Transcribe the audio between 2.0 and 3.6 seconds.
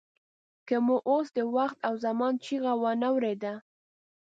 زمان چیغه وانه ورېده.